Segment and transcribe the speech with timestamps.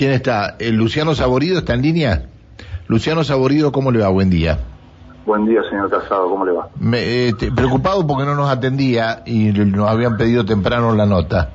[0.00, 0.56] ¿Quién está?
[0.58, 2.22] ¿El Luciano Saborido está en línea?
[2.86, 4.08] Luciano Saborido, ¿cómo le va?
[4.08, 4.58] Buen día.
[5.26, 6.70] Buen día, señor Casado, ¿cómo le va?
[6.80, 11.50] Me, eh, preocupado porque no nos atendía y nos habían pedido temprano la nota.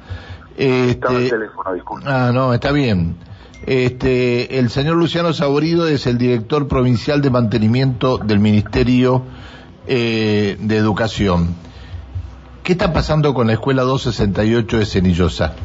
[0.56, 2.08] Este, Estaba el teléfono, disculpe.
[2.08, 3.16] Ah, no, está bien.
[3.66, 9.24] Este, el señor Luciano Saborido es el director provincial de mantenimiento del Ministerio
[9.88, 11.56] eh, de Educación.
[12.62, 15.56] ¿Qué está pasando con la escuela 268 de Cenillosa?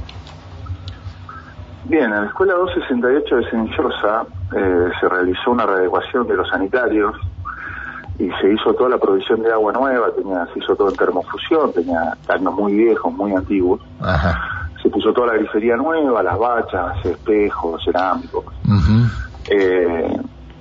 [1.85, 4.25] Bien, en la escuela 268 de Cenillosa
[4.57, 7.15] eh, se realizó una readecuación de los sanitarios
[8.19, 11.73] y se hizo toda la provisión de agua nueva, tenía, se hizo todo en termofusión,
[11.73, 13.81] tenía caños muy viejos, muy antiguos.
[14.83, 18.45] Se puso toda la grifería nueva, las bachas, espejos, cerámicos.
[19.51, 20.17] eh,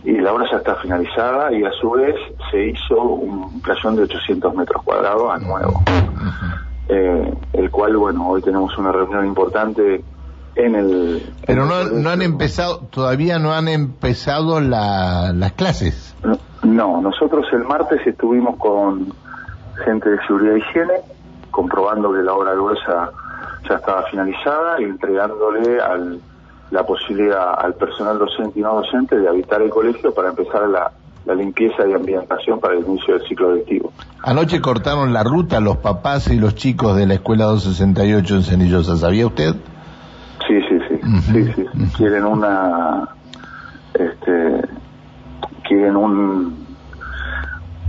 [0.06, 2.16] y la obra ya está finalizada y a su vez
[2.50, 5.82] se hizo un playón de 800 metros cuadrados a nuevo.
[6.88, 10.02] eh, el cual, bueno, hoy tenemos una reunión importante
[10.66, 11.34] en el...
[11.46, 16.16] Pero no, no han empezado, todavía no han empezado la, las clases.
[16.64, 19.14] No, nosotros el martes estuvimos con
[19.86, 20.94] gente de seguridad y higiene,
[21.52, 23.12] comprobando que la obra gruesa
[23.68, 26.20] ya estaba finalizada y entregándole al,
[26.72, 30.92] la posibilidad al personal docente y no docente de habitar el colegio para empezar la,
[31.26, 33.92] la limpieza y ambientación para el inicio del ciclo lectivo.
[34.22, 38.98] Anoche cortaron la ruta los papás y los chicos de la escuela 268 en Cenillosa,
[38.98, 39.56] ¿sabía usted?
[41.32, 41.66] Sí, sí.
[41.98, 43.08] Quieren una,
[43.94, 44.62] este,
[45.64, 46.68] quieren un,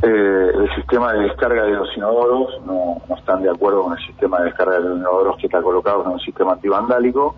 [0.02, 4.06] eh, el sistema de descarga de los inodoros, no, no están de acuerdo con el
[4.06, 7.36] sistema de descarga de los inodoros que está colocado en un sistema antivandálico,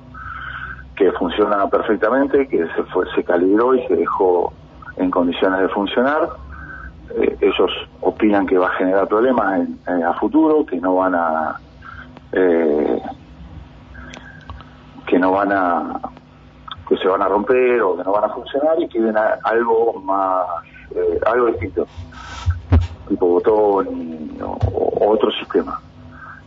[0.94, 4.52] que funciona perfectamente, que se fue, se calibró y se dejó
[4.96, 6.28] en condiciones de funcionar.
[7.16, 11.14] Eh, ellos opinan que va a generar problemas en, en, a futuro, que no van
[11.14, 11.56] a
[12.32, 12.91] eh,
[15.12, 16.00] que no van a
[16.88, 20.00] que se van a romper o que no van a funcionar y quieren a, algo
[20.00, 20.46] más
[20.94, 21.86] eh, algo distinto.
[23.08, 25.78] Tipo botón o, o, otro sistema.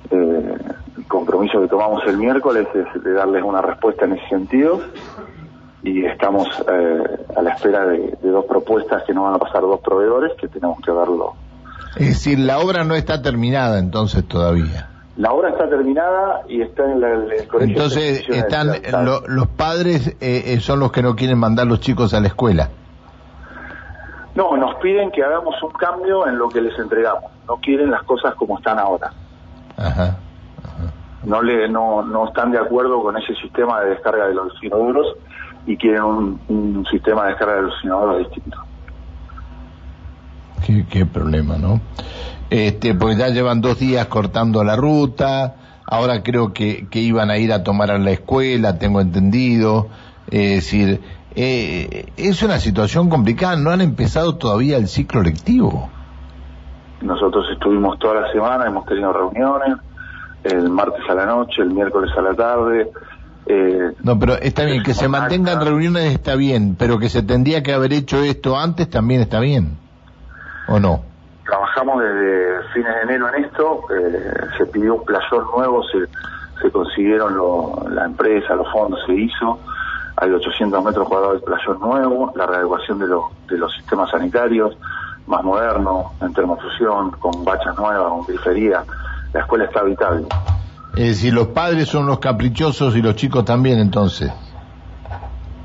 [0.09, 0.57] Eh,
[0.97, 4.81] el compromiso que tomamos el miércoles es de darles una respuesta en ese sentido
[5.83, 9.61] y estamos eh, a la espera de, de, dos propuestas que nos van a pasar
[9.61, 11.35] dos proveedores que tenemos que verlo.
[11.97, 16.83] Es decir la obra no está terminada entonces todavía la obra está terminada y está
[16.83, 17.75] en la, el colegio.
[17.75, 18.67] Entonces, están
[19.05, 22.69] lo, los padres eh, son los que no quieren mandar los chicos a la escuela.
[24.35, 27.31] No, nos piden que hagamos un cambio en lo que les entregamos.
[27.47, 29.13] No quieren las cosas como están ahora.
[29.77, 30.17] Ajá,
[30.61, 30.93] ajá.
[31.23, 35.15] No, le, no, no están de acuerdo con ese sistema de descarga de los inodoros
[35.65, 38.57] y quieren un, un sistema de descarga de los inodoros distinto.
[40.65, 41.79] Qué, qué problema, ¿no?
[42.49, 45.55] este, pues ya llevan dos días cortando la ruta,
[45.85, 49.87] ahora creo que, que iban a ir a tomar a la escuela, tengo entendido,
[50.27, 51.01] es decir,
[51.35, 55.89] eh, es una situación complicada, no han empezado todavía el ciclo lectivo.
[57.01, 59.77] Nosotros estuvimos toda la semana, hemos tenido reuniones,
[60.43, 62.89] el martes a la noche, el miércoles a la tarde.
[63.47, 67.61] Eh, no, pero está bien, que se mantengan reuniones está bien, pero que se tendría
[67.61, 69.77] que haber hecho esto antes también está bien,
[70.67, 71.01] ¿o no?
[71.45, 76.07] trabajamos desde fines de enero en esto, eh, se pidió un playón nuevo, se,
[76.61, 79.59] se consiguieron lo, la empresa, los fondos se hizo,
[80.17, 84.75] hay 800 metros cuadrados de playón nuevo, la readecuación de, lo, de los sistemas sanitarios,
[85.27, 88.83] más moderno, en termofusión, con bachas nuevas, con grifería,
[89.33, 90.25] la escuela está habitable.
[90.95, 94.31] Es decir, los padres son los caprichosos y los chicos también entonces.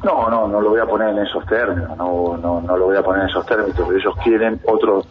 [0.03, 2.97] No, no, no lo voy a poner en esos términos, no, no, no lo voy
[2.97, 5.05] a poner en esos términos, ellos quieren otro,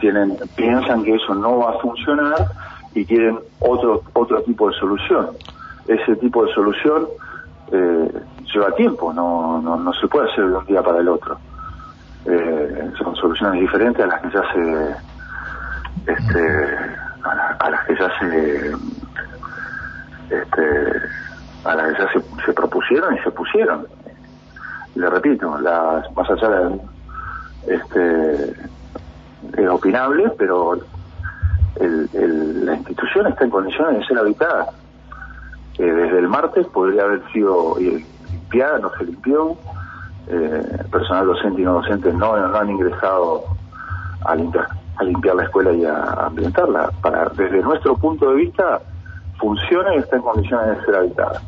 [0.00, 2.46] tienen, piensan que eso no va a funcionar
[2.94, 5.30] y quieren otro, otro tipo de solución.
[5.86, 7.08] Ese tipo de solución
[7.72, 8.12] eh,
[8.52, 11.38] lleva tiempo, no, no, no se puede hacer de un día para el otro.
[12.24, 16.78] Eh, son soluciones diferentes a las que ya se, este,
[17.24, 18.72] a, la, a las que ya se,
[20.30, 20.92] este,
[21.64, 23.86] a las que ya se, se propusieron y se pusieron.
[24.94, 26.80] Le repito, las, más allá de,
[27.66, 28.54] este,
[29.56, 30.74] es opinable, pero
[31.76, 34.70] el, la institución está en condiciones de ser habitada.
[35.78, 39.56] Eh, desde el martes podría haber sido limpiada, no se limpió.
[40.28, 43.42] Eh, personal docente y no docente no, han ingresado
[44.24, 46.90] a limpiar, a limpiar la escuela y a ambientarla.
[47.36, 48.80] Desde nuestro punto de vista,
[49.38, 51.42] funciona y está en condiciones de ser habitada.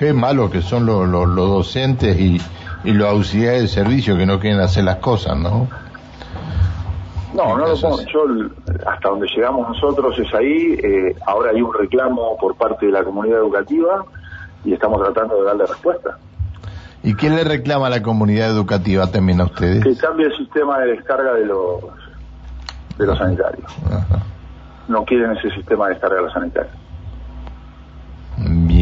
[0.00, 2.40] Qué malo que son los, los, los docentes y,
[2.84, 5.68] y los auxiliares de servicio que no quieren hacer las cosas, ¿no?
[7.34, 8.00] No, no lo pongo.
[8.10, 8.24] Yo,
[8.86, 10.80] hasta donde llegamos nosotros es ahí.
[10.82, 14.06] Eh, ahora hay un reclamo por parte de la comunidad educativa
[14.64, 16.16] y estamos tratando de darle respuesta.
[17.02, 19.84] ¿Y qué le reclama a la comunidad educativa también a ustedes?
[19.84, 21.82] Que cambie el sistema de descarga de los
[22.96, 23.70] de los sanitarios.
[23.84, 24.22] Ajá.
[24.88, 26.89] No quieren ese sistema de descarga de los sanitarios.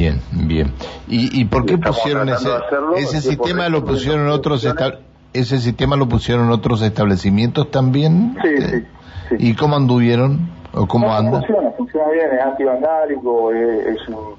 [0.08, 0.72] Bien, bien.
[1.06, 4.99] ¿Y, y por qué Estamos pusieron ese, hacerlo, ese sistema lo pusieron en otros esta-
[5.32, 8.37] ese sistema lo pusieron en otros establecimientos también?
[8.43, 8.87] Sí, Eh, sí,
[9.28, 9.37] sí.
[9.38, 10.49] ¿Y cómo anduvieron?
[10.72, 11.38] ¿O cómo No, anda?
[11.40, 14.34] Funciona, funciona bien, es antivandálico, es, es un...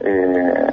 [0.00, 0.70] eh,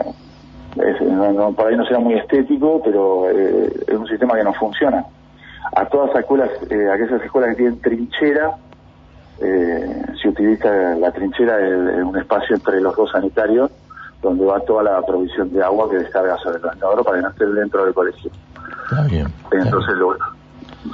[0.78, 4.44] es- no, no, por ahí no será muy estético, pero eh, es un sistema que
[4.44, 5.06] no funciona.
[5.76, 8.52] A todas las escuelas, eh, aquellas escuelas que tienen trinchera,
[9.42, 13.70] eh, se utiliza la trinchera es un espacio entre los dos sanitarios
[14.22, 17.30] donde va toda la provisión de agua que descarga sobre el inodoro para que no
[17.30, 18.32] esté dentro del colegio.
[18.90, 19.28] Está bien.
[19.28, 20.16] está Entonces lo,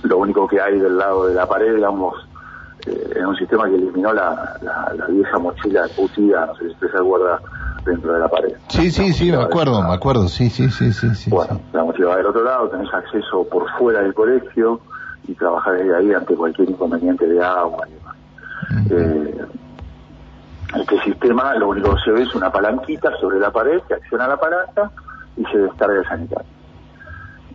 [0.03, 2.15] lo único que hay del lado de la pared, digamos,
[2.87, 6.71] eh, es un sistema que eliminó la, la, la vieja mochila putida, no sé si
[6.71, 7.39] usted se acuerda,
[7.85, 8.47] dentro de la pared.
[8.47, 8.59] bien.
[8.69, 10.27] Sí, sí, sí, me acuerdo, me acuerdo.
[10.27, 11.29] Sí, sí, sí, sí, sí.
[11.29, 11.61] Bueno, sí.
[11.73, 14.79] la mochila va del otro lado, tenés acceso por fuera del colegio
[15.27, 18.15] y trabajar desde ahí ante cualquier inconveniente de agua y demás.
[18.89, 19.45] Eh,
[20.79, 24.27] este sistema lo único que se ve es una palanquita sobre la pared que acciona
[24.27, 24.91] la palanca
[25.35, 26.47] y se descarga el sanitario.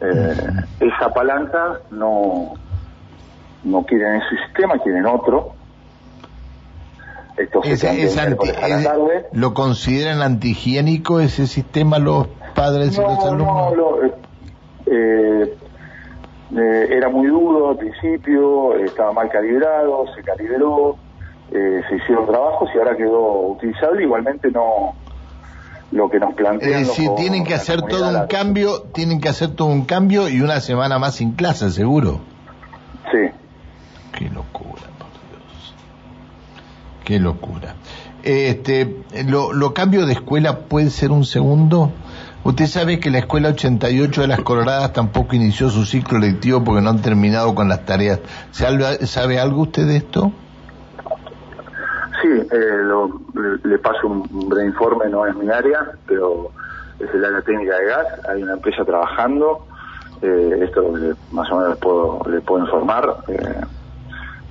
[0.01, 0.37] Eh,
[0.81, 2.53] esa palanca no,
[3.65, 5.53] no quieren ese sistema, quieren otro.
[7.37, 9.27] Cambia es anti- es- tarde.
[9.33, 13.71] ¿Lo consideran antihigiénico ese sistema los padres y los No, alumnos?
[13.71, 14.05] no, lo-
[14.87, 15.59] eh,
[16.57, 20.97] eh, era muy duro al principio, estaba mal calibrado, se calibró,
[21.53, 24.03] eh, se hicieron trabajos y ahora quedó utilizable.
[24.03, 24.95] Igualmente no
[25.93, 26.81] lo que nos plantean.
[26.81, 30.41] Es decir, tienen que hacer todo un cambio, tienen que hacer todo un cambio y
[30.41, 32.21] una semana más sin clase, seguro.
[33.11, 33.31] Sí.
[34.13, 35.75] Qué locura, por Dios.
[37.05, 37.75] Qué locura.
[38.23, 38.97] Este,
[39.27, 41.93] lo, lo cambio de escuela puede ser un segundo.
[42.43, 46.81] Usted sabe que la escuela 88 de las Coloradas tampoco inició su ciclo lectivo porque
[46.81, 48.21] no han terminado con las tareas.
[48.51, 50.33] ¿Sabe, sabe algo usted de esto?
[52.51, 56.53] Eh, lo- le, le paso un, un breve informe, no es mi área, pero
[56.99, 59.67] es el área técnica de gas, hay una empresa trabajando,
[60.23, 60.83] eh, esto
[61.31, 63.61] más o menos le puedo, le puedo informar, eh,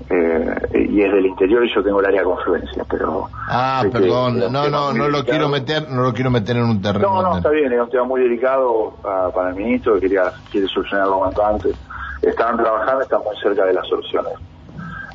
[0.09, 3.29] eh, y es del interior y yo tengo el área de confluencia, pero...
[3.47, 5.23] Ah, que perdón, no, no, no lo delicado.
[5.25, 7.09] quiero meter, no lo quiero meter en un terreno.
[7.09, 8.99] No, no, está bien, es un tema muy delicado
[9.33, 11.75] para el ministro que quería, quiere solucionarlo cuanto antes.
[12.21, 14.33] Estaban trabajando, están muy cerca de las soluciones.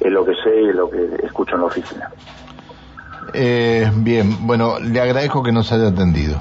[0.00, 2.08] Es lo que sé y es lo que escucho en la oficina.
[3.34, 6.40] Eh, bien, bueno, le agradezco que nos haya atendido.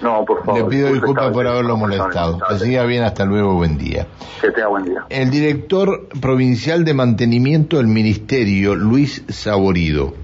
[0.00, 0.62] No, por favor.
[0.62, 2.38] Le pido disculpas por haberlo molestado.
[2.48, 4.06] Que siga bien, hasta luego, buen día.
[4.40, 5.06] Que tenga buen día.
[5.08, 10.14] El director provincial de mantenimiento del ministerio, Luis Saborido.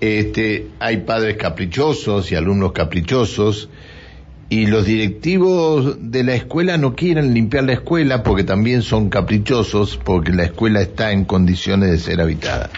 [0.00, 3.68] Este, hay padres caprichosos y alumnos caprichosos
[4.48, 9.98] y los directivos de la escuela no quieren limpiar la escuela porque también son caprichosos
[10.02, 12.70] porque la escuela está en condiciones de ser habitada.